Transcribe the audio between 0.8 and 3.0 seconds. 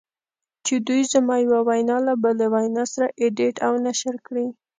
دوی زما یوه وینا له بلې وینا